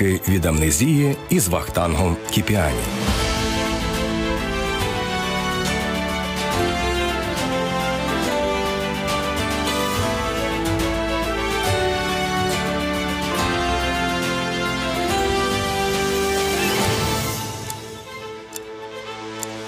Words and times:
Ліки 0.00 0.20
від 0.28 0.46
амнезії 0.46 1.16
із 1.30 1.48
Вахтангом 1.48 2.16
Кіпіані. 2.30 2.80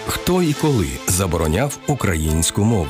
Хто 0.06 0.42
і 0.42 0.52
коли 0.52 0.88
забороняв 1.06 1.78
українську 1.86 2.64
мову? 2.64 2.86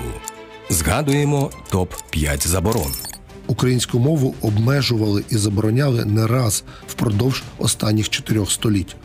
Згадуємо 0.71 1.51
топ 1.71 1.95
5 2.11 2.49
заборон. 2.49 3.08
Українську 3.49 3.99
мову 3.99 4.35
обмежували 4.41 5.25
і 5.31 5.37
забороняли 5.37 6.05
не 6.05 6.27
раз 6.27 6.65
впродовж 6.87 7.43
останніх 7.59 8.09
чотирьох 8.09 8.51
століть. 8.51 8.97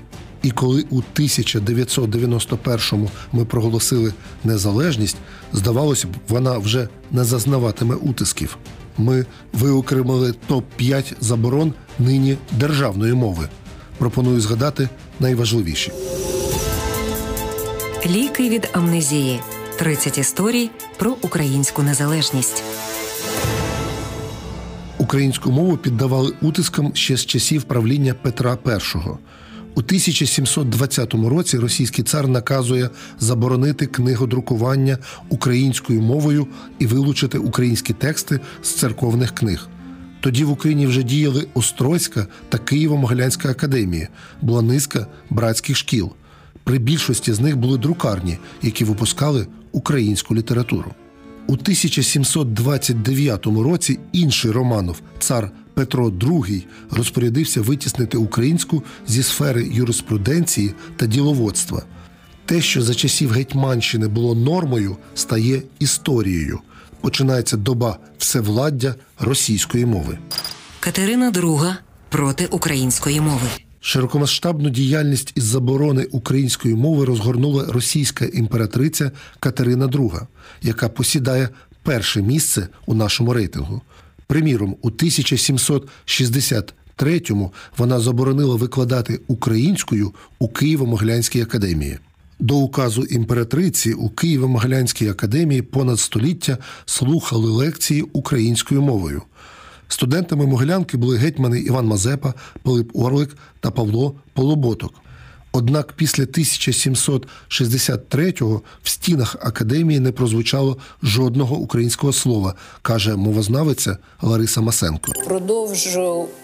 І 0.42 0.52
коли 0.52 0.86
у 0.90 1.02
1991-му 1.16 3.10
ми 3.32 3.46
проголосили 3.46 4.14
незалежність, 4.44 5.18
здавалося 5.54 6.08
б, 6.08 6.12
вона 6.28 6.58
вже 6.58 6.88
не 7.12 7.24
зазнаватиме 7.24 7.96
утисків. 7.96 8.58
Ми 8.98 9.26
виокремили 9.54 10.34
топ 10.48 10.66
5 10.76 11.16
заборон 11.22 11.74
нині 12.00 12.38
державної 12.52 13.14
мови. 13.14 13.50
Пропоную 13.98 14.42
згадати 14.42 14.90
найважливіші. 15.20 15.92
Ліки 18.06 18.50
від 18.50 18.70
амнезії. 18.74 19.40
30 19.80 20.18
історій 20.18 20.70
про 20.98 21.16
українську 21.22 21.84
незалежність. 21.84 22.64
Українську 25.14 25.52
мову 25.52 25.78
піддавали 25.78 26.34
утискам 26.42 26.92
ще 26.96 27.18
з 27.18 27.26
часів 27.26 27.64
правління 27.64 28.14
Петра 28.14 28.58
І. 28.66 28.70
У 29.76 29.80
1720 29.80 31.14
році 31.14 31.58
російський 31.58 32.04
цар 32.04 32.28
наказує 32.28 32.90
заборонити 33.20 33.86
книгодрукування 33.86 34.98
українською 35.30 36.02
мовою 36.02 36.48
і 36.80 36.86
вилучити 36.86 37.38
українські 37.38 37.94
тексти 37.94 38.40
з 38.62 38.70
церковних 38.70 39.36
книг. 39.36 39.68
Тоді 40.20 40.44
в 40.44 40.52
Україні 40.52 40.88
вже 40.88 41.04
діяли 41.04 41.48
Острозька 41.54 42.28
та 42.50 42.58
Києво-Могилянська 42.58 43.50
академія, 43.50 44.08
була 44.42 44.62
низка 44.62 45.08
братських 45.30 45.78
шкіл. 45.78 46.12
При 46.64 46.78
більшості 46.78 47.34
з 47.34 47.40
них 47.40 47.58
були 47.58 47.78
друкарні, 47.78 48.38
які 48.62 48.86
випускали 48.86 49.48
українську 49.72 50.36
літературу. 50.36 50.92
У 51.48 51.54
1729 51.54 53.46
році 53.46 54.00
інший 54.12 54.52
Романов, 54.52 55.02
цар 55.20 55.52
Петро 55.74 56.10
II, 56.10 56.64
розпорядився 56.92 57.62
витіснити 57.62 58.18
українську 58.18 58.84
зі 59.08 59.24
сфери 59.24 59.70
юриспруденції 59.72 60.74
та 60.96 61.06
діловодства. 61.06 61.84
Те, 62.46 62.62
що 62.62 62.82
за 62.82 62.94
часів 62.94 63.32
Гетьманщини 63.32 64.08
було 64.08 64.36
нормою, 64.36 64.98
стає 65.16 65.62
історією. 65.80 66.60
Починається 67.02 67.58
доба 67.58 67.98
всевладдя 68.18 68.96
російської 69.20 69.86
мови. 69.86 70.18
Катерина 70.80 71.32
II 71.32 71.76
проти 72.10 72.46
української 72.46 73.22
мови. 73.22 73.48
Широкомасштабну 73.86 74.70
діяльність 74.70 75.34
із 75.36 75.44
заборони 75.44 76.08
української 76.12 76.76
мови 76.76 77.06
розгорнула 77.06 77.66
російська 77.66 78.26
імператриця 78.26 79.12
Катерина 79.40 79.88
II, 79.88 80.22
яка 80.62 80.90
посідає 80.90 81.50
перше 81.82 82.22
місце 82.22 82.68
у 82.86 82.94
нашому 82.94 83.34
рейтингу. 83.34 83.82
Приміром, 84.28 84.76
у 84.82 84.90
1763-му 84.90 87.54
вона 87.78 88.00
заборонила 88.00 88.56
викладати 88.56 89.20
українською 89.28 90.14
у 90.40 90.48
Києво-Могилянській 90.48 91.42
академії. 91.42 91.98
До 92.40 92.56
указу 92.56 93.04
імператриці 93.04 93.94
у 93.94 94.10
Києво-Могилянській 94.10 95.10
академії 95.10 95.62
понад 95.62 96.00
століття 96.00 96.58
слухали 96.86 97.52
лекції 97.52 98.02
українською 98.02 98.82
мовою. 98.82 99.22
Студентами 99.88 100.46
Могилянки 100.46 100.98
були 100.98 101.18
гетьмани 101.18 101.60
Іван 101.60 101.86
Мазепа, 101.86 102.34
Пилип 102.64 102.96
Орлик 102.96 103.38
та 103.60 103.72
Павло 103.72 104.16
Полуботок. 104.34 104.94
Однак 105.56 105.94
після 105.94 106.24
1763-го 106.24 108.62
в 108.84 108.90
стінах 108.90 109.36
академії 109.42 110.00
не 110.00 110.12
прозвучало 110.12 110.78
жодного 111.04 111.56
українського 111.56 112.14
слова, 112.14 112.56
каже 112.82 113.16
мовознавиця 113.16 113.98
Лариса 114.22 114.62
Масенко. 114.62 115.12
Продовж 115.26 116.00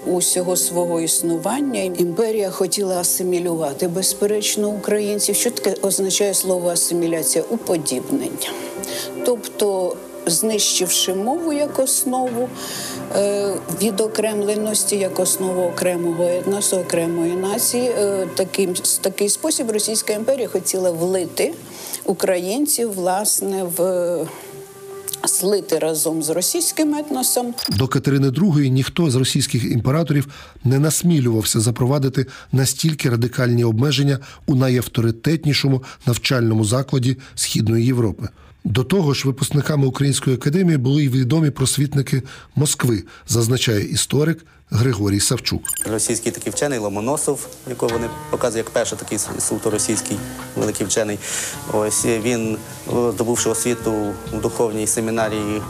усього 0.05 0.55
свого 0.55 1.01
існування 1.01 1.81
імперія 1.81 2.49
хотіла 2.49 2.99
асимілювати 2.99 3.87
безперечно 3.87 4.69
українців. 4.69 5.35
Що 5.35 5.51
таке 5.51 5.75
означає 5.81 6.33
слово 6.33 6.69
асиміляція? 6.69 7.43
Уподібнення. 7.49 8.49
Тобто 9.25 9.95
знищивши 10.29 11.13
мову 11.13 11.53
як 11.53 11.79
основу 11.79 12.49
е, 13.15 13.53
відокремленості, 13.81 14.95
як 14.95 15.19
основу 15.19 15.61
окремого 15.61 16.23
етносу, 16.23 16.77
окремої 16.77 17.33
нації, 17.33 17.91
е, 17.97 18.27
таким 18.35 18.73
такий 19.01 19.29
спосіб 19.29 19.71
Російська 19.71 20.13
імперія 20.13 20.47
хотіла 20.47 20.91
влити 20.91 21.53
українців 22.05 22.93
власне 22.93 23.63
в. 23.63 24.27
Слити 25.25 25.79
разом 25.79 26.23
з 26.23 26.29
російським 26.29 26.95
етносом 26.95 27.53
до 27.69 27.87
Катерини 27.87 28.29
II 28.29 28.67
ніхто 28.67 29.09
з 29.09 29.15
російських 29.15 29.63
імператорів 29.63 30.27
не 30.63 30.79
насмілювався 30.79 31.59
запровадити 31.59 32.25
настільки 32.51 33.09
радикальні 33.09 33.63
обмеження 33.63 34.19
у 34.45 34.55
найавторитетнішому 34.55 35.83
навчальному 36.05 36.65
закладі 36.65 37.17
Східної 37.35 37.85
Європи. 37.85 38.29
До 38.63 38.83
того 38.83 39.13
ж, 39.13 39.27
випускниками 39.27 39.87
Української 39.87 40.35
академії 40.35 40.77
були 40.77 41.03
й 41.03 41.09
відомі 41.09 41.49
просвітники 41.49 42.23
Москви, 42.55 43.03
зазначає 43.27 43.83
історик 43.83 44.45
Григорій 44.69 45.19
Савчук. 45.19 45.61
Російський 45.91 46.31
такий 46.31 46.53
вчений 46.53 46.79
Ломоносов, 46.79 47.47
якого 47.69 47.93
вони 47.93 48.09
показують 48.31 48.65
як 48.65 48.73
перший 48.73 48.97
такий 48.97 49.19
суто 49.39 49.69
російський 49.69 50.17
великий 50.55 50.87
вчений. 50.87 51.19
Ось 51.73 52.05
він, 52.05 52.57
здобувши 52.87 53.49
освіту 53.49 54.13
в 54.33 54.41
духовній 54.41 54.87
семінарії 54.87 55.61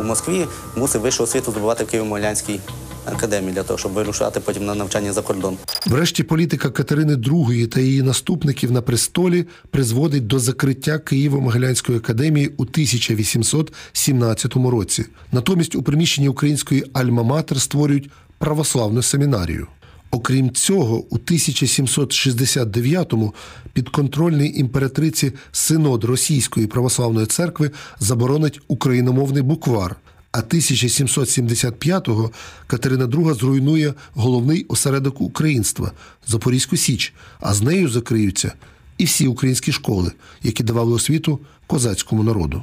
у 0.00 0.02
Москві, 0.02 0.46
мусив 0.76 1.00
вищу 1.00 1.22
освіту 1.22 1.50
здобувати 1.50 1.84
в 1.84 1.86
Києво-Могилянській 1.86 2.58
академії 3.06 3.52
для 3.52 3.62
того, 3.62 3.78
щоб 3.78 3.92
вирушати 3.92 4.40
потім 4.40 4.66
на 4.66 4.74
навчання 4.74 5.12
за 5.12 5.22
кордон. 5.22 5.56
Врешті 5.86 6.22
політика 6.22 6.70
Катерини 6.70 7.14
II 7.14 7.66
та 7.66 7.80
її 7.80 8.02
наступників 8.02 8.72
на 8.72 8.82
престолі 8.82 9.44
призводить 9.70 10.26
до 10.26 10.38
закриття 10.38 10.92
Києво-Могилянської 10.92 11.96
академії 11.96 12.50
у 12.56 12.62
1817 12.62 14.56
році. 14.56 15.04
Натомість 15.32 15.74
у 15.74 15.82
приміщенні 15.82 16.28
української 16.28 16.84
Альма-Матер 16.84 17.58
створюють 17.58 18.10
православну 18.38 19.02
семінарію. 19.02 19.66
Окрім 20.10 20.50
цього, 20.50 21.04
у 21.10 21.18
1769-му 21.18 23.34
підконтрольний 23.72 24.60
імператриці 24.60 25.32
синод 25.52 26.04
Російської 26.04 26.66
православної 26.66 27.26
церкви 27.26 27.70
заборонить 28.00 28.60
україномовний 28.68 29.42
буквар. 29.42 29.96
А 30.32 30.40
1775-го 30.40 32.30
Катерина 32.66 33.06
II 33.06 33.34
зруйнує 33.34 33.94
головний 34.14 34.66
осередок 34.68 35.20
українства 35.20 35.92
Запорізьку 36.26 36.76
Січ, 36.76 37.14
а 37.40 37.54
з 37.54 37.62
нею 37.62 37.88
закриються 37.88 38.52
і 38.98 39.04
всі 39.04 39.26
українські 39.26 39.72
школи, 39.72 40.12
які 40.42 40.62
давали 40.62 40.92
освіту 40.92 41.40
козацькому 41.66 42.22
народу. 42.22 42.62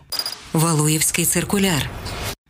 Валуївський 0.54 1.26
циркуляр 1.26 1.90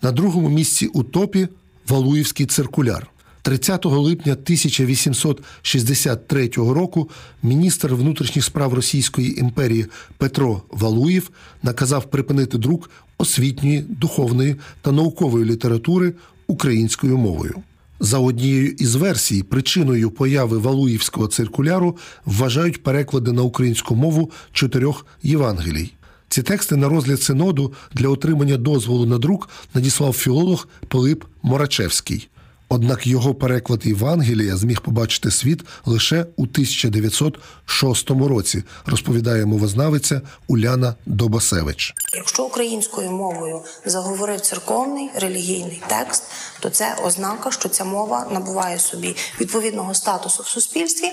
на 0.01 0.11
другому 0.11 0.49
місці 0.49 0.87
у 0.87 1.03
топі 1.03 1.47
Валуївський 1.87 2.45
циркуляр. 2.45 3.07
30 3.43 3.85
липня 3.85 4.33
1863 4.33 6.49
року 6.55 7.09
міністр 7.43 7.93
внутрішніх 7.93 8.45
справ 8.45 8.73
Російської 8.73 9.39
імперії 9.39 9.85
Петро 10.17 10.61
Валуєв 10.71 11.29
наказав 11.63 12.09
припинити 12.09 12.57
друк 12.57 12.89
освітньої, 13.17 13.85
духовної 13.89 14.55
та 14.81 14.91
наукової 14.91 15.45
літератури 15.45 16.13
українською 16.47 17.17
мовою. 17.17 17.55
За 17.99 18.17
однією 18.17 18.71
із 18.71 18.95
версій, 18.95 19.43
причиною 19.43 20.11
появи 20.11 20.57
Валуївського 20.57 21.27
циркуляру 21.27 21.97
вважають 22.25 22.83
переклади 22.83 23.31
на 23.31 23.41
українську 23.41 23.95
мову 23.95 24.31
чотирьох 24.51 25.05
Євангелій. 25.23 25.91
Ці 26.29 26.43
тексти 26.43 26.75
на 26.75 26.89
розгляд 26.89 27.21
синоду 27.21 27.73
для 27.93 28.09
отримання 28.09 28.57
дозволу 28.57 29.05
на 29.05 29.17
друк 29.17 29.49
надіслав 29.73 30.13
філолог 30.13 30.67
Пилип 30.87 31.23
Морачевський. 31.41 32.29
Однак 32.75 33.07
його 33.07 33.35
переклад 33.35 33.85
Євангелія 33.85 34.57
зміг 34.57 34.81
побачити 34.81 35.31
світ 35.31 35.61
лише 35.85 36.25
у 36.35 36.41
1906 36.41 38.09
році, 38.09 38.63
розповідає 38.85 39.45
мовознавиця 39.45 40.21
Уляна 40.47 40.95
Добасевич. 41.05 41.93
Якщо 42.13 42.43
українською 42.43 43.11
мовою 43.11 43.61
заговорив 43.85 44.41
церковний 44.41 45.09
релігійний 45.15 45.81
текст, 45.87 46.23
то 46.59 46.69
це 46.69 46.95
ознака, 47.05 47.51
що 47.51 47.69
ця 47.69 47.85
мова 47.85 48.27
набуває 48.31 48.79
собі 48.79 49.15
відповідного 49.41 49.93
статусу 49.93 50.43
в 50.43 50.47
суспільстві. 50.47 51.07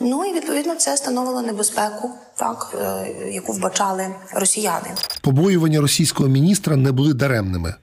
Ну 0.00 0.24
і 0.24 0.34
відповідно 0.34 0.74
це 0.74 0.96
становило 0.96 1.42
небезпеку, 1.42 2.10
так 2.36 2.76
е, 2.80 3.14
яку 3.32 3.52
вбачали 3.52 4.06
росіяни. 4.34 4.90
Побоювання 5.20 5.80
російського 5.80 6.28
міністра 6.28 6.76
не 6.76 6.92
були 6.92 7.14
даремними, 7.14 7.74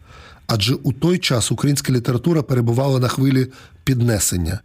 адже 0.48 0.74
у 0.76 0.94
той 0.94 1.18
час 1.18 1.52
українська 1.52 1.94
література 1.94 2.42
перебувала 2.44 3.00
на 3.00 3.08
хвилі 3.08 3.48
піднесення. 3.84 4.60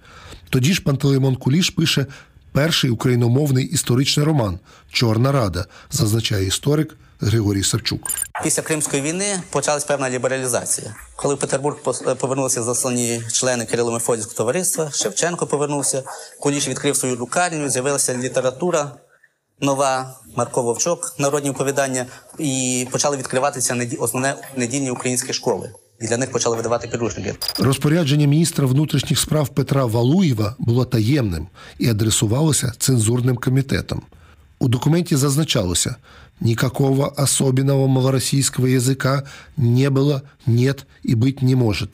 Тоді 0.51 0.73
ж 0.75 0.83
Пантелеймон 0.83 1.37
Куліш 1.37 1.71
пише 1.71 2.07
перший 2.53 2.91
україномовний 2.91 3.65
історичний 3.65 4.27
роман 4.27 4.59
Чорна 4.93 5.33
Рада, 5.33 5.67
зазначає 5.91 6.47
історик 6.47 6.97
Григорій 7.21 7.63
Савчук. 7.63 8.01
Після 8.43 8.63
Кримської 8.63 9.03
війни 9.03 9.41
почалась 9.51 9.85
певна 9.85 10.11
лібералізація. 10.11 10.95
Коли 11.17 11.35
в 11.35 11.39
Петербург 11.39 11.77
пос- 11.85 12.15
повернулися 12.17 12.63
заслані 12.63 13.23
члени 13.33 13.65
Кирило 13.67 13.93
Мефодійського 13.93 14.37
товариства, 14.37 14.91
Шевченко 14.91 15.47
повернувся, 15.47 16.03
Куліш 16.41 16.69
відкрив 16.69 16.97
свою 16.97 17.17
друкарню, 17.17 17.69
з'явилася 17.69 18.17
література 18.19 18.93
нова, 19.63 20.15
Марко 20.37 20.63
Вовчок, 20.63 21.15
народні 21.19 21.51
оповідання, 21.51 22.07
і 22.39 22.87
почали 22.91 23.17
відкриватися 23.17 23.89
основне 23.99 24.35
недільні 24.57 24.91
українські 24.91 25.33
школи. 25.33 25.71
І 26.01 26.07
для 26.07 26.17
них 26.17 26.31
почали 26.31 26.57
видавати 26.57 26.89
підручники. 26.89 27.35
Розпорядження 27.59 28.27
міністра 28.27 28.67
внутрішніх 28.67 29.19
справ 29.19 29.49
Петра 29.49 29.85
Валуєва 29.85 30.57
було 30.59 30.85
таємним 30.85 31.47
і 31.79 31.89
адресувалося 31.89 32.73
цензурним 32.79 33.37
комітетом. 33.37 34.03
У 34.59 34.69
документі 34.69 35.17
зазначалося: 35.17 35.97
никакого 36.41 37.13
особенного 37.17 37.89
малоросійського 37.89 38.69
язика 38.69 39.23
не 39.57 39.91
було, 39.91 40.23
нет 40.47 40.87
і 41.03 41.15
бить 41.15 41.43
не 41.43 41.57
може. 41.57 41.89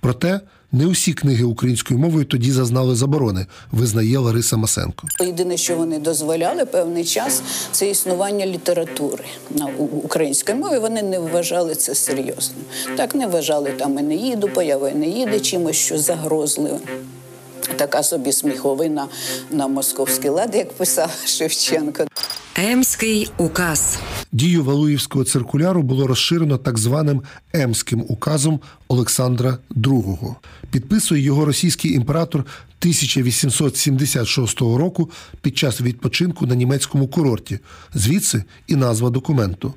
Проте 0.00 0.40
не 0.72 0.86
усі 0.86 1.12
книги 1.12 1.44
українською 1.44 2.00
мовою 2.00 2.24
тоді 2.24 2.52
зазнали 2.52 2.96
заборони, 2.96 3.46
визнає 3.72 4.18
Лариса 4.18 4.56
Масенко. 4.56 5.08
Єдине, 5.20 5.56
що 5.56 5.76
вони 5.76 5.98
дозволяли 5.98 6.64
певний 6.64 7.04
час, 7.04 7.42
це 7.72 7.90
існування 7.90 8.46
літератури 8.46 9.24
на 9.50 9.66
українській 10.02 10.54
мові. 10.54 10.78
Вони 10.78 11.02
не 11.02 11.18
вважали 11.18 11.74
це 11.74 11.94
серйозним. 11.94 12.64
Так 12.96 13.14
не 13.14 13.26
вважали 13.26 13.70
там 13.70 13.98
Енеїду, 13.98 14.48
появи 14.48 14.90
Енеїди 14.90 15.40
чимось, 15.40 15.76
що 15.76 15.98
загрозливим. 15.98 16.80
Така 17.76 18.02
собі 18.02 18.32
сміховина 18.32 19.08
на 19.50 19.66
московський 19.66 20.30
лад, 20.30 20.54
як 20.54 20.72
писав 20.72 21.10
Шевченко. 21.26 22.04
Емський 22.56 23.30
указ. 23.38 23.98
Дію 24.32 24.64
Валуївського 24.64 25.24
циркуляру 25.24 25.82
було 25.82 26.06
розширено 26.06 26.58
так 26.58 26.78
званим 26.78 27.22
Емським 27.52 28.04
указом 28.08 28.60
Олександра 28.88 29.58
II. 29.70 30.34
Підписує 30.70 31.22
його 31.22 31.44
російський 31.44 31.92
імператор 31.92 32.40
1876 32.40 34.60
року 34.60 35.10
під 35.42 35.58
час 35.58 35.80
відпочинку 35.80 36.46
на 36.46 36.54
німецькому 36.54 37.08
курорті. 37.08 37.58
Звідси 37.94 38.44
і 38.66 38.76
назва 38.76 39.10
документу. 39.10 39.74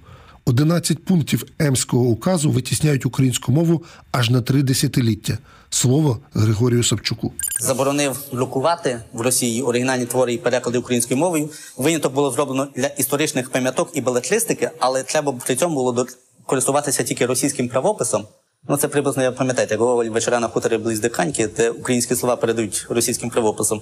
11 0.50 1.06
пунктів 1.06 1.46
Емського 1.60 2.04
указу 2.04 2.52
витісняють 2.52 3.06
українську 3.06 3.52
мову 3.52 3.84
аж 4.12 4.30
на 4.30 4.42
три 4.42 4.64
десятиліття. 4.64 5.38
Слово 5.70 6.20
Григорію 6.34 6.84
Савчуку. 6.84 7.34
заборонив 7.60 8.20
друкувати 8.32 9.02
в 9.14 9.22
Росії 9.22 9.62
оригінальні 9.62 10.06
твори 10.06 10.34
і 10.34 10.38
переклади 10.38 10.78
українською 10.78 11.20
мовою. 11.20 11.50
Виняток 11.78 12.14
було 12.14 12.32
зроблено 12.32 12.68
для 12.76 12.88
історичних 12.88 13.50
пам'яток 13.50 13.90
і 13.94 14.02
балетлистики, 14.02 14.72
але 14.80 15.04
треба 15.04 15.32
при 15.46 15.56
цьому 15.56 15.76
було 15.76 16.08
користуватися 16.46 17.04
тільки 17.04 17.26
російським 17.26 17.70
правописом. 17.70 18.26
Ну, 18.70 18.78
це 18.78 18.88
приблизно, 18.88 19.24
як 19.24 19.36
пам'ятаєте, 19.36 19.76
Гоголь 19.76 20.06
вечора 20.06 20.40
на 20.40 20.48
хуторі 20.48 20.78
близь 20.78 21.00
Диканьки, 21.00 21.48
де 21.48 21.70
українські 21.70 22.16
слова 22.16 22.36
передають 22.36 22.86
російським 22.90 23.30
правописом. 23.30 23.82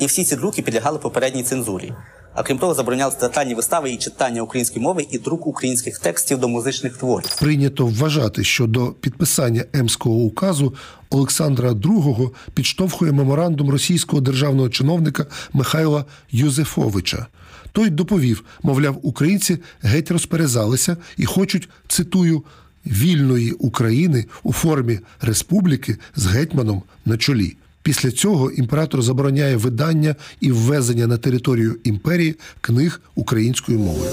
І 0.00 0.06
всі 0.06 0.24
ці 0.24 0.36
друки 0.36 0.62
підлягали 0.62 0.98
попередній 0.98 1.42
цензурі. 1.42 1.92
А 2.38 2.42
крім 2.42 2.58
того, 2.58 2.74
заборонялися 2.74 3.18
театральні 3.18 3.54
вистави 3.54 3.90
і 3.90 3.96
читання 3.96 4.42
української 4.42 4.82
мови 4.82 5.06
і 5.10 5.18
друк 5.18 5.46
українських 5.46 5.98
текстів 5.98 6.38
до 6.38 6.48
музичних 6.48 6.96
творів. 6.96 7.36
Прийнято 7.38 7.86
вважати, 7.86 8.44
що 8.44 8.66
до 8.66 8.86
підписання 8.86 9.64
Емського 9.72 10.14
указу 10.14 10.74
Олександра 11.10 11.70
II 11.70 12.30
підштовхує 12.54 13.12
меморандум 13.12 13.70
російського 13.70 14.22
державного 14.22 14.68
чиновника 14.68 15.26
Михайла 15.52 16.04
Юзефовича. 16.30 17.26
Той 17.72 17.90
доповів, 17.90 18.44
мовляв, 18.62 18.98
українці 19.02 19.58
геть 19.82 20.10
розперезалися 20.10 20.96
і 21.16 21.24
хочуть, 21.24 21.68
цитую, 21.88 22.44
вільної 22.86 23.52
України 23.52 24.24
у 24.42 24.52
формі 24.52 25.00
республіки 25.20 25.96
з 26.16 26.26
гетьманом 26.26 26.82
на 27.04 27.16
чолі. 27.16 27.56
Після 27.88 28.10
цього 28.10 28.50
імператор 28.50 29.02
забороняє 29.02 29.56
видання 29.56 30.14
і 30.40 30.52
ввезення 30.52 31.06
на 31.06 31.16
територію 31.16 31.76
імперії 31.84 32.34
книг 32.60 33.00
українською 33.14 33.78
мовою. 33.78 34.10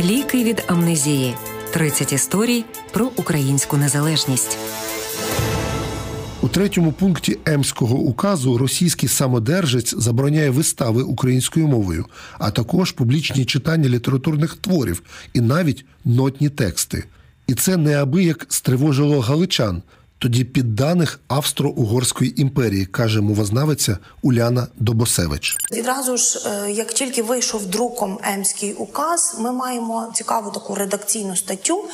Ліки 0.00 0.44
від 0.44 0.64
амнезії. 0.66 1.34
30 1.72 2.12
історій 2.12 2.64
про 2.92 3.10
українську 3.16 3.76
незалежність. 3.76 4.58
У 6.42 6.48
третьому 6.48 6.92
пункті 6.92 7.38
Емського 7.44 7.96
указу 7.96 8.58
російський 8.58 9.08
самодержець 9.08 9.94
забороняє 9.98 10.50
вистави 10.50 11.02
українською 11.02 11.68
мовою, 11.68 12.06
а 12.38 12.50
також 12.50 12.92
публічні 12.92 13.44
читання 13.44 13.88
літературних 13.88 14.54
творів 14.54 15.02
і 15.34 15.40
навіть 15.40 15.84
нотні 16.04 16.48
тексти. 16.48 17.04
І 17.46 17.54
це 17.54 17.76
неабияк 17.76 18.46
стривожило 18.48 19.20
галичан, 19.20 19.82
тоді 20.18 20.44
підданих 20.44 21.20
Австро-Угорської 21.28 22.40
імперії, 22.40 22.86
каже 22.86 23.20
мовознавиця 23.20 23.98
Уляна 24.22 24.66
Добосевич. 24.76 25.56
Відразу 25.72 26.16
ж, 26.16 26.40
е, 26.46 26.70
як 26.70 26.92
тільки 26.92 27.22
вийшов 27.22 27.66
друком 27.66 28.18
Емський 28.22 28.72
указ, 28.72 29.36
ми 29.40 29.52
маємо 29.52 30.12
цікаву 30.14 30.50
таку 30.50 30.74
редакційну 30.74 31.36
статтю 31.36 31.84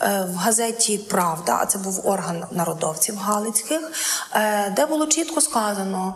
е, 0.00 0.28
в 0.32 0.34
газеті 0.34 0.98
Правда, 0.98 1.58
а 1.62 1.66
це 1.66 1.78
був 1.78 2.00
орган 2.04 2.44
народовців 2.52 3.16
Галицьких, 3.16 3.80
е, 4.32 4.72
де 4.76 4.86
було 4.86 5.06
чітко 5.06 5.40
сказано. 5.40 6.14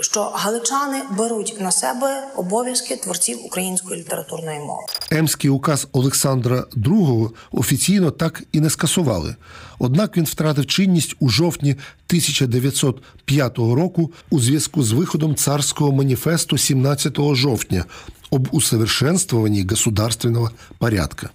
Що 0.00 0.22
галичани 0.22 1.02
беруть 1.18 1.56
на 1.60 1.72
себе 1.72 2.28
обов'язки 2.36 2.96
творців 2.96 3.38
української 3.46 4.00
літературної 4.00 4.58
мови. 4.58 4.82
Емський 5.10 5.50
указ 5.50 5.88
Олександра 5.92 6.64
II 6.76 7.30
офіційно 7.52 8.10
так 8.10 8.42
і 8.52 8.60
не 8.60 8.70
скасували. 8.70 9.36
Однак 9.78 10.16
він 10.16 10.24
втратив 10.24 10.66
чинність 10.66 11.16
у 11.20 11.28
жовтні 11.28 11.70
1905 11.70 13.58
року 13.58 14.12
у 14.30 14.40
зв'язку 14.40 14.82
з 14.82 14.92
виходом 14.92 15.34
царського 15.34 15.92
маніфесту 15.92 16.58
17 16.58 17.18
жовтня 17.32 17.84
об 18.30 18.48
усовершенствовании 18.52 19.66
государственного 19.70 20.50
порядка. 20.78 21.30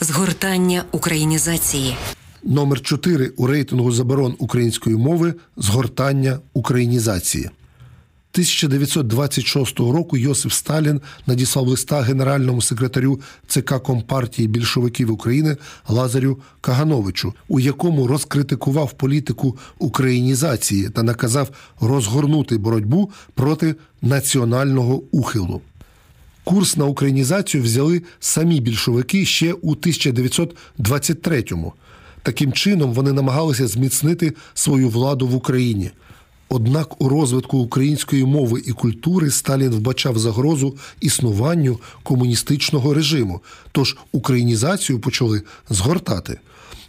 Згортання 0.00 0.84
українізації. 0.92 1.96
Номер 2.42 2.80
4 2.80 3.32
у 3.36 3.46
рейтингу 3.46 3.92
заборон 3.92 4.36
української 4.38 4.96
мови 4.96 5.34
згортання 5.56 6.38
українізації. 6.52 7.50
1926 8.34 9.78
року 9.78 10.16
Йосиф 10.16 10.52
Сталін 10.52 11.00
надіслав 11.26 11.66
листа 11.68 12.00
генеральному 12.00 12.62
секретарю 12.62 13.20
ЦК 13.46 13.82
Компартії 13.82 14.48
більшовиків 14.48 15.12
України 15.12 15.56
Лазарю 15.88 16.38
Кагановичу, 16.60 17.34
у 17.48 17.60
якому 17.60 18.06
розкритикував 18.06 18.92
політику 18.92 19.58
українізації 19.78 20.88
та 20.88 21.02
наказав 21.02 21.50
розгорнути 21.80 22.58
боротьбу 22.58 23.10
проти 23.34 23.74
національного 24.02 25.02
ухилу. 25.10 25.60
Курс 26.44 26.76
на 26.76 26.84
українізацію 26.84 27.62
взяли 27.62 28.02
самі 28.20 28.60
більшовики 28.60 29.24
ще 29.26 29.52
у 29.52 29.74
1923-му. 29.74 31.72
Таким 32.22 32.52
чином 32.52 32.92
вони 32.92 33.12
намагалися 33.12 33.66
зміцнити 33.66 34.32
свою 34.54 34.88
владу 34.88 35.28
в 35.28 35.34
Україні. 35.34 35.90
Однак 36.56 37.00
у 37.00 37.08
розвитку 37.08 37.58
української 37.58 38.24
мови 38.24 38.62
і 38.66 38.72
культури 38.72 39.30
Сталін 39.30 39.70
вбачав 39.70 40.18
загрозу 40.18 40.76
існуванню 41.00 41.80
комуністичного 42.02 42.94
режиму, 42.94 43.40
тож 43.72 43.96
українізацію 44.12 45.00
почали 45.00 45.42
згортати. 45.70 46.40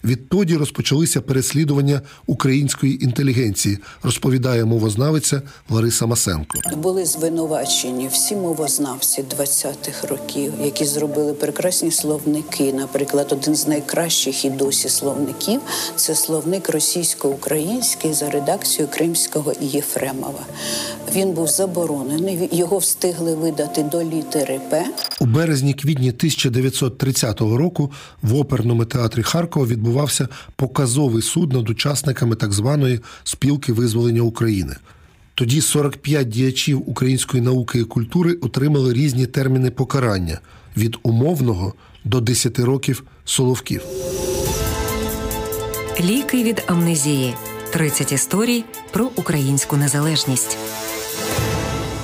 Відтоді 0.06 0.56
розпочалися 0.56 1.22
переслідування 1.22 2.02
української 2.28 3.04
інтелігенції, 3.04 3.78
розповідає 4.04 4.66
мовознавиця 4.66 5.42
Лариса 5.70 6.06
Масенко. 6.06 6.58
Були 6.78 7.06
звинувачені 7.06 8.08
всі 8.08 8.36
мовознавці 8.36 9.24
20-х 9.38 10.08
років, 10.08 10.54
які 10.64 10.86
зробили 10.86 11.34
прекрасні 11.34 11.92
словники. 11.92 12.74
Наприклад, 12.74 13.28
один 13.32 13.56
з 13.56 13.68
найкращих 13.68 14.46
і 14.46 14.50
досі 14.50 14.90
словників 14.90 15.62
це 15.96 16.16
словник 16.16 16.70
російсько-український 16.70 18.14
за 18.14 18.30
редакцією 18.30 18.94
Кримського 18.94 19.54
і 19.62 19.66
Єфремова. 19.66 20.46
Він 21.16 21.32
був 21.32 21.48
заборонений. 21.48 22.50
Його 22.52 22.78
встигли 22.78 23.36
видати 23.36 23.84
до 23.84 24.04
літери 24.04 24.62
П. 24.70 24.86
У 25.20 25.26
березні-квітні 25.26 26.10
1930 26.10 27.42
року 27.42 27.92
в 28.22 28.36
оперному 28.36 28.86
театрі 28.86 29.24
Харкова 29.24 29.66
відбувався 29.96 30.28
показовий 30.56 31.22
суд 31.22 31.54
над 31.54 31.70
учасниками 31.70 32.36
так 32.36 32.54
званої 32.54 33.00
спілки 33.24 33.74
визволення 33.74 34.22
України. 34.22 34.76
Тоді 35.36 35.62
45 35.62 36.30
діячів 36.30 36.90
української 36.90 37.44
науки 37.44 37.80
і 37.80 37.84
культури 37.84 38.34
отримали 38.34 38.94
різні 38.94 39.26
терміни 39.26 39.72
покарання 39.72 40.40
від 40.78 40.98
умовного 41.04 41.74
до 42.04 42.22
10 42.22 42.60
років 42.60 43.04
соловків. 43.26 43.82
Ліки 46.02 46.44
від 46.44 46.64
амнезії. 46.68 47.34
30 47.72 48.12
історій 48.12 48.64
про 48.92 49.10
українську 49.16 49.78
незалежність. 49.78 50.58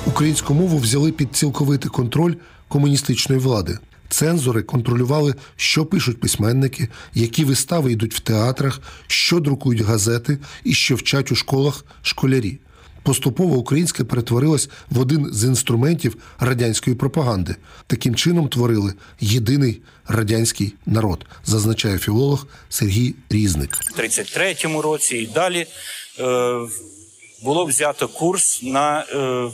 Українську 0.06 0.54
мову 0.54 0.78
взяли 0.78 1.12
під 1.12 1.36
цілковитий 1.36 1.90
контроль 1.90 2.34
комуністичної 2.68 3.40
влади. 3.40 3.78
Цензори 4.12 4.62
контролювали, 4.62 5.34
що 5.56 5.86
пишуть 5.86 6.20
письменники, 6.20 6.88
які 7.14 7.44
вистави 7.44 7.92
йдуть 7.92 8.14
в 8.14 8.20
театрах, 8.20 8.80
що 9.06 9.40
друкують 9.40 9.80
газети 9.80 10.38
і 10.64 10.74
що 10.74 10.94
вчать 10.94 11.32
у 11.32 11.34
школах 11.34 11.84
школярі. 12.02 12.58
Поступово 13.02 13.56
українське 13.56 14.04
перетворилось 14.04 14.68
в 14.90 15.00
один 15.00 15.28
з 15.32 15.44
інструментів 15.44 16.16
радянської 16.38 16.96
пропаганди. 16.96 17.56
Таким 17.86 18.14
чином 18.14 18.48
творили 18.48 18.94
єдиний 19.20 19.80
радянський 20.08 20.74
народ, 20.86 21.26
зазначає 21.44 21.98
філолог 21.98 22.46
Сергій 22.68 23.14
Різник. 23.30 23.78
В 23.96 24.00
33-му 24.00 24.82
році 24.82 25.16
і 25.16 25.26
далі 25.26 25.66
е, 26.18 26.58
було 27.42 27.64
взято 27.64 28.08
курс 28.08 28.62
на 28.62 29.00
е, 29.00 29.50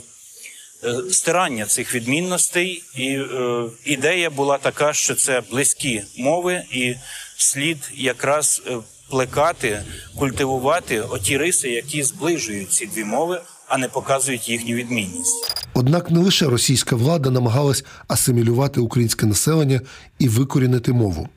стирання 1.11 1.65
цих 1.65 1.95
відмінностей, 1.95 2.83
і 2.95 3.07
е, 3.07 3.63
ідея 3.85 4.29
була 4.29 4.57
така, 4.57 4.93
що 4.93 5.15
це 5.15 5.41
близькі 5.51 6.03
мови, 6.17 6.63
і 6.71 6.95
слід 7.37 7.77
якраз 7.95 8.61
е, 8.67 8.77
плекати, 9.09 9.83
культивувати 10.15 11.01
оті 11.01 11.37
риси, 11.37 11.69
які 11.69 12.03
зближують 12.03 12.71
ці 12.71 12.85
дві 12.85 13.03
мови, 13.03 13.41
а 13.67 13.77
не 13.77 13.87
показують 13.87 14.49
їхню 14.49 14.75
відмінність. 14.75 15.65
Однак 15.73 16.11
не 16.11 16.19
лише 16.19 16.45
російська 16.45 16.95
влада 16.95 17.29
намагалась 17.29 17.83
асимілювати 18.07 18.79
українське 18.79 19.25
населення 19.25 19.81
і 20.19 20.27
викорінити 20.29 20.93
мову. 20.93 21.29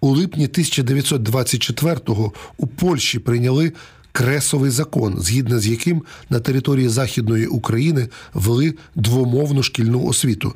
У 0.00 0.08
липні 0.08 0.48
1924-го 0.48 2.32
у 2.56 2.66
Польщі 2.66 3.18
прийняли 3.18 3.72
кресовий 4.12 4.70
закон, 4.70 5.16
згідно 5.18 5.60
з 5.60 5.66
яким 5.66 6.02
на 6.30 6.40
території 6.40 6.88
Західної 6.88 7.46
України 7.46 8.08
ввели 8.34 8.74
двомовну 8.94 9.62
шкільну 9.62 10.04
освіту. 10.04 10.54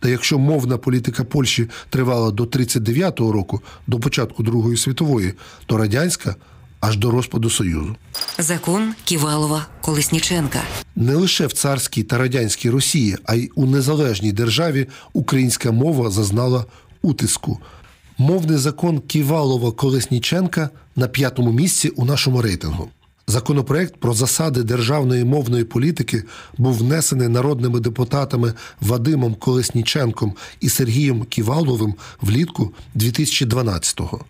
Та 0.00 0.08
якщо 0.08 0.38
мовна 0.38 0.78
політика 0.78 1.24
Польщі 1.24 1.68
тривала 1.90 2.30
до 2.30 2.44
39-го 2.44 3.32
року, 3.32 3.60
до 3.86 4.00
початку 4.00 4.42
Другої 4.42 4.76
світової, 4.76 5.32
то 5.66 5.76
радянська 5.76 6.34
аж 6.80 6.96
до 6.96 7.10
розпаду 7.10 7.50
Союзу. 7.50 7.96
Закон 8.38 8.94
Ківалова 9.04 9.66
Колесніченка. 9.80 10.62
Не 10.96 11.14
лише 11.14 11.46
в 11.46 11.52
царській 11.52 12.02
та 12.02 12.18
радянській 12.18 12.70
Росії, 12.70 13.16
а 13.24 13.34
й 13.34 13.50
у 13.54 13.66
незалежній 13.66 14.32
державі 14.32 14.86
українська 15.12 15.72
мова 15.72 16.10
зазнала 16.10 16.64
утиску. 17.02 17.60
Мовний 18.18 18.58
закон 18.58 19.00
Ківалова 19.00 19.72
Колесніченка 19.72 20.70
на 20.96 21.08
п'ятому 21.08 21.52
місці 21.52 21.88
у 21.88 22.04
нашому 22.04 22.42
рейтингу. 22.42 22.88
Законопроект 23.26 23.96
про 23.96 24.14
засади 24.14 24.62
державної 24.62 25.24
мовної 25.24 25.64
політики 25.64 26.22
був 26.58 26.74
внесений 26.74 27.28
народними 27.28 27.80
депутатами 27.80 28.52
Вадимом 28.80 29.34
Колесніченком 29.34 30.34
і 30.60 30.68
Сергієм 30.68 31.24
Ківаловим 31.24 31.94
влітку 32.20 32.72
2012-го. 32.96 34.24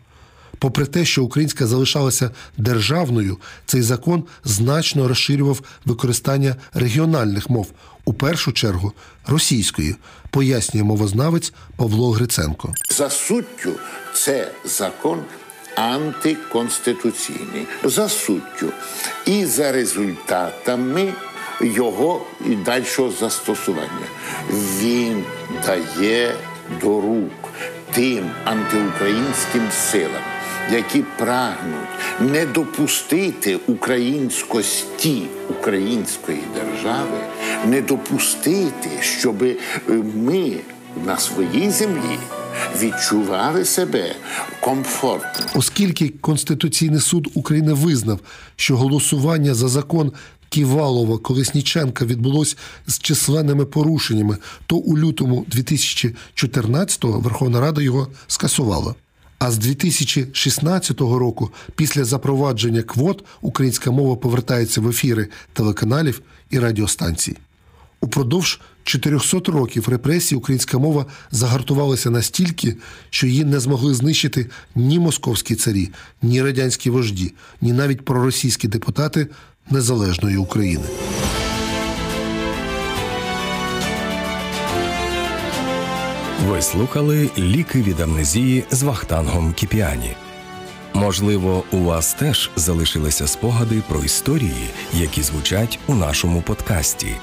Попри 0.58 0.86
те, 0.86 1.04
що 1.04 1.24
українська 1.24 1.66
залишалася 1.66 2.30
державною, 2.58 3.38
цей 3.66 3.82
закон 3.82 4.24
значно 4.44 5.08
розширював 5.08 5.60
використання 5.84 6.56
регіональних 6.74 7.50
мов, 7.50 7.66
у 8.04 8.12
першу 8.12 8.52
чергу 8.52 8.92
російської, 9.26 9.96
пояснює 10.30 10.84
мовознавець 10.84 11.52
Павло 11.76 12.10
Гриценко. 12.10 12.72
За 12.90 13.10
суттю 13.10 13.72
це 14.14 14.50
закон 14.64 15.20
антиконституційний. 15.76 17.66
За 17.84 18.08
суттю 18.08 18.72
і 19.26 19.46
за 19.46 19.72
результатами 19.72 21.12
його 21.60 22.22
і 22.46 22.54
дальшого 22.54 23.12
застосування. 23.20 24.06
Він 24.50 25.24
дає 25.66 26.34
до 26.80 27.00
рук 27.00 27.50
тим 27.94 28.30
антиукраїнським 28.44 29.70
силам, 29.90 30.22
які 30.72 31.02
прагнуть 31.18 31.88
не 32.20 32.46
допустити 32.46 33.56
українськості 33.56 35.22
української 35.60 36.40
держави, 36.54 37.18
не 37.66 37.80
допустити, 37.80 38.90
щоб 39.00 39.44
ми 40.14 40.56
на 41.06 41.16
своїй 41.18 41.70
землі 41.70 42.18
відчували 42.80 43.64
себе 43.64 44.16
комфортно. 44.60 45.46
Оскільки 45.54 46.08
Конституційний 46.08 47.00
суд 47.00 47.28
України 47.34 47.72
визнав, 47.72 48.20
що 48.56 48.76
голосування 48.76 49.54
за 49.54 49.68
закон 49.68 50.12
Ківалова 50.48 51.18
Колесніченка 51.18 52.04
відбулось 52.04 52.56
з 52.86 52.98
численними 52.98 53.64
порушеннями, 53.64 54.36
то 54.66 54.76
у 54.76 54.98
лютому 54.98 55.46
2014-го 55.50 57.20
Верховна 57.20 57.60
Рада 57.60 57.82
його 57.82 58.08
скасувала. 58.26 58.94
А 59.44 59.50
з 59.50 59.58
2016 59.58 61.00
року, 61.00 61.50
після 61.76 62.04
запровадження 62.04 62.82
квот, 62.82 63.24
українська 63.40 63.90
мова 63.90 64.16
повертається 64.16 64.80
в 64.80 64.88
ефіри 64.88 65.28
телеканалів 65.52 66.22
і 66.50 66.58
радіостанцій. 66.58 67.36
Упродовж 68.00 68.60
400 68.84 69.52
років 69.52 69.88
репресій 69.88 70.34
українська 70.34 70.78
мова 70.78 71.06
загартувалася 71.30 72.10
настільки, 72.10 72.76
що 73.10 73.26
її 73.26 73.44
не 73.44 73.60
змогли 73.60 73.94
знищити 73.94 74.46
ні 74.74 74.98
московські 74.98 75.54
царі, 75.54 75.90
ні 76.22 76.42
радянські 76.42 76.90
вожді, 76.90 77.34
ні 77.60 77.72
навіть 77.72 78.04
проросійські 78.04 78.68
депутати 78.68 79.26
незалежної 79.70 80.36
України. 80.36 80.84
Ви 86.48 86.62
слухали 86.62 87.30
ліки 87.38 87.82
від 87.82 88.00
амнезії 88.00 88.64
з 88.70 88.82
Вахтангом 88.82 89.52
Кіпіані. 89.52 90.16
Можливо, 90.94 91.64
у 91.72 91.78
вас 91.78 92.14
теж 92.14 92.50
залишилися 92.56 93.26
спогади 93.26 93.82
про 93.88 94.00
історії, 94.00 94.70
які 94.92 95.22
звучать 95.22 95.78
у 95.86 95.94
нашому 95.94 96.42
подкасті. 96.42 97.16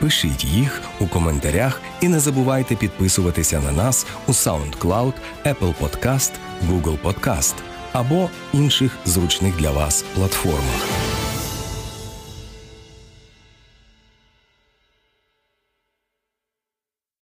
Пишіть 0.00 0.44
їх 0.44 0.82
у 1.00 1.06
коментарях 1.06 1.80
і 2.00 2.08
не 2.08 2.20
забувайте 2.20 2.76
підписуватися 2.76 3.60
на 3.60 3.72
нас 3.72 4.06
у 4.26 4.32
SoundCloud, 4.32 5.12
Apple 5.44 5.74
Podcast, 5.82 6.30
Google 6.70 6.98
Podcast 7.04 7.54
або 7.92 8.30
інших 8.52 8.92
зручних 9.04 9.56
для 9.56 9.70
вас 9.70 10.04
платформах. 10.14 11.05